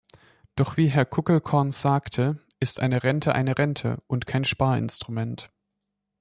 Doch 0.55 0.77
wie 0.77 0.87
Herr 0.87 1.05
Kuckelkorn 1.05 1.71
sagte, 1.71 2.39
ist 2.59 2.79
eine 2.79 3.03
Rente 3.03 3.35
eine 3.35 3.59
Rente 3.59 4.01
und 4.07 4.25
kein 4.25 4.45
Sparinstrument. 4.45 5.51